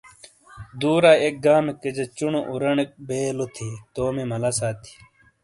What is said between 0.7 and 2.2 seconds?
دُورائیی ایک گامیکے جہ